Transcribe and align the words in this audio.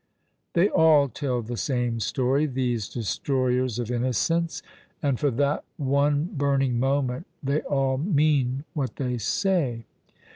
They 0.53 0.67
all 0.67 1.09
tell 1.09 1.43
the 1.43 1.55
same 1.57 1.99
story, 1.99 2.47
these 2.47 2.89
destroyers 2.89 3.77
of 3.77 3.91
innocence; 3.91 4.63
and, 4.99 5.19
for 5.19 5.29
that 5.29 5.63
one 5.77 6.29
burning 6.33 6.79
moment, 6.79 7.27
they 7.43 7.61
all 7.61 7.99
mean 7.99 8.63
what 8.73 8.95
they 8.95 9.19
say. 9.19 9.85